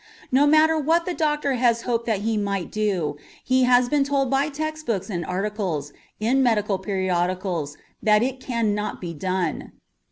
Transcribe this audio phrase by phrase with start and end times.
[0.31, 4.31] No matter what the doctor has hoped that he might do, he has been told
[4.31, 9.73] by text books and articles in medical periodicals that it cannot be done.